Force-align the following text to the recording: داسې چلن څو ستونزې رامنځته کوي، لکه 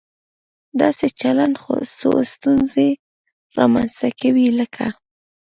داسې 0.81 1.07
چلن 1.19 1.51
څو 1.97 2.09
ستونزې 2.33 2.89
رامنځته 3.57 4.07
کوي، 4.19 4.47
لکه 4.59 4.85